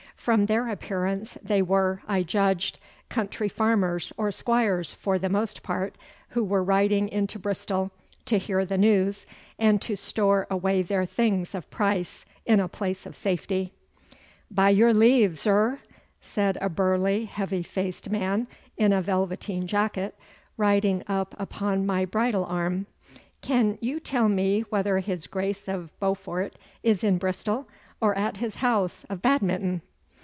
[0.17, 2.77] From their appearance they were, I judged,
[3.09, 5.97] country farmers or squires for the most part,
[6.29, 7.89] who were riding into Bristol
[8.27, 9.25] to hear the news,
[9.57, 13.73] and to store away their things of price in a place of safety.
[14.51, 15.79] 'By your leave, zur!'
[16.19, 18.45] said a burly, heavy faced man
[18.77, 20.13] in a velveteen jacket,
[20.55, 22.85] riding up upon my bridle arm.
[23.41, 27.67] 'Can you tell me whether his Grace of Beaufort is in Bristol
[27.99, 29.81] or at his house o' Badminton?